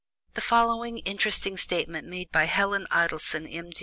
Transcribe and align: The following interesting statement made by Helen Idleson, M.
The 0.33 0.41
following 0.41 0.97
interesting 0.97 1.57
statement 1.59 2.07
made 2.07 2.31
by 2.31 2.45
Helen 2.45 2.87
Idleson, 2.89 3.45
M. 3.47 3.69